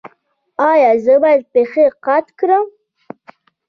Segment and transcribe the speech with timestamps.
[0.69, 2.65] ایا زه باید پښې قات کړم؟